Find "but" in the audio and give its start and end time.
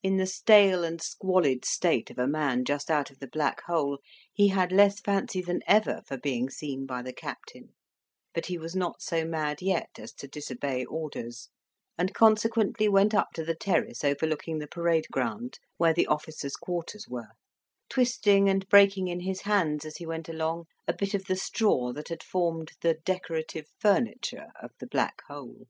8.32-8.46